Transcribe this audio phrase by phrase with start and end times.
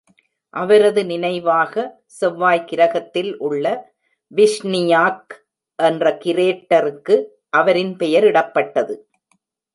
[0.53, 1.83] அவரது நினைவாக,
[2.05, 3.65] செவ்வாய் கிரகத்தில் உள்ள
[4.31, 5.35] விஷ்னியாக்
[5.79, 7.17] என்ற கிரேட்டருக்கு
[7.49, 8.95] அவரின் பெயரிடப்பட்டது.